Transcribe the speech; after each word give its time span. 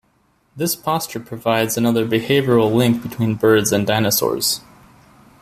This 0.55 0.75
posture 0.75 1.19
provides 1.19 1.77
another 1.77 2.07
behavioral 2.07 2.73
link 2.73 3.03
between 3.03 3.35
birds 3.35 3.71
and 3.71 3.85
dinosaurs. 3.85 4.61